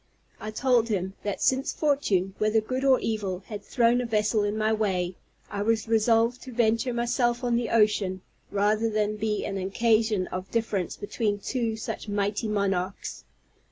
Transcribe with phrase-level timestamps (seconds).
[0.39, 4.57] I told him, that since fortune, whether good or evil, had thrown a vessel in
[4.57, 5.13] my way,
[5.51, 10.49] I was resolved to venture myself on the ocean rather than be an occasion of
[10.49, 13.25] difference between two such mighty monarchs.